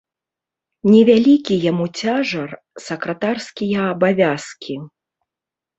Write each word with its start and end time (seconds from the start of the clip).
Не 0.91 1.01
вялікі 1.09 1.59
яму 1.67 1.85
цяжар 2.01 2.49
сакратарскія 2.87 3.79
абавязкі. 3.93 4.75